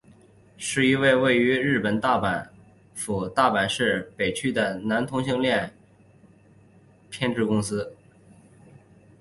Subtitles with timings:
[0.57, 2.49] 是一家位于日本大阪
[2.95, 5.73] 府大阪市北区的男同性恋色
[7.11, 7.95] 情片制片公司。